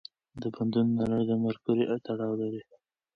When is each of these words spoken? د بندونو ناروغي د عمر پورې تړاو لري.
د 0.41 0.43
بندونو 0.55 0.91
ناروغي 0.97 1.25
د 1.27 1.31
عمر 1.37 1.55
پورې 1.63 1.83
تړاو 2.05 2.33
لري. 2.41 2.61